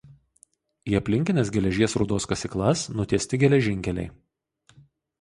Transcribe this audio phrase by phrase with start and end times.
[0.93, 4.83] Į aplinkines geležies rūdos kasyklas nutiesti geležinkeliai.